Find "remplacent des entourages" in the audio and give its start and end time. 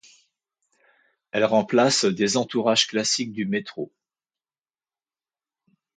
1.45-2.87